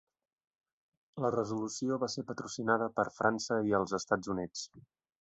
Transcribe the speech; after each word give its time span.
La 1.25 1.31
resolució 1.35 1.99
va 2.05 2.11
ser 2.15 2.25
patrocinada 2.31 2.91
per 2.99 3.09
França 3.21 3.63
i 3.71 3.81
els 3.85 3.99
Estats 4.03 4.37
Units. 4.39 4.69